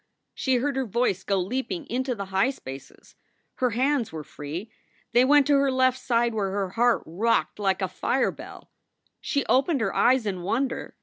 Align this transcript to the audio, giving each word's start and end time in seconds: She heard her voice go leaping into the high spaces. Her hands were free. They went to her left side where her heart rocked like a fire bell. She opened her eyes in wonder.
She 0.33 0.55
heard 0.55 0.77
her 0.77 0.87
voice 0.87 1.23
go 1.23 1.37
leaping 1.39 1.85
into 1.85 2.15
the 2.15 2.25
high 2.33 2.49
spaces. 2.49 3.13
Her 3.57 3.69
hands 3.69 4.11
were 4.11 4.23
free. 4.23 4.71
They 5.11 5.23
went 5.23 5.45
to 5.45 5.57
her 5.59 5.71
left 5.71 5.99
side 5.99 6.33
where 6.33 6.49
her 6.49 6.69
heart 6.69 7.03
rocked 7.05 7.59
like 7.59 7.83
a 7.83 7.87
fire 7.87 8.31
bell. 8.31 8.71
She 9.19 9.45
opened 9.45 9.79
her 9.79 9.95
eyes 9.95 10.25
in 10.25 10.41
wonder. 10.41 10.95